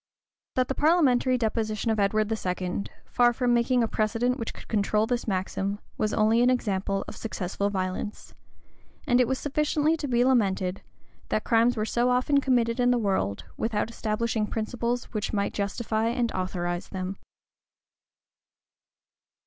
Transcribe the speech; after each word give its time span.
That 0.55 0.67
the 0.67 0.73
parliamentary 0.73 1.37
deposition 1.37 1.91
of 1.91 1.99
Edward 1.99 2.31
II., 2.33 2.85
far 3.05 3.33
from 3.33 3.53
making 3.53 3.83
a 3.83 3.87
precedent 3.87 4.39
which 4.39 4.51
could 4.51 4.67
control 4.67 5.05
this 5.05 5.27
maxim, 5.27 5.77
was 5.95 6.11
only 6.11 6.41
an 6.41 6.49
example 6.49 7.05
of 7.07 7.15
successful 7.15 7.69
violence; 7.69 8.33
and 9.05 9.19
it 9.21 9.27
was 9.27 9.37
sufficiently 9.37 9.95
to 9.97 10.07
be 10.07 10.25
lamented, 10.25 10.81
that 11.29 11.43
crimes 11.43 11.77
were 11.77 11.85
so 11.85 12.09
often 12.09 12.41
committed 12.41 12.79
in 12.79 12.89
the 12.89 12.97
world, 12.97 13.43
without 13.57 13.91
establishing 13.91 14.47
principles 14.47 15.03
which 15.13 15.33
might 15.33 15.53
justify 15.53 16.07
and 16.07 16.31
authorize 16.31 16.89
them. 16.89 17.15